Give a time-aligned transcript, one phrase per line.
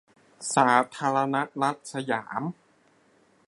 [0.53, 2.41] สาธารณรัฐสยาม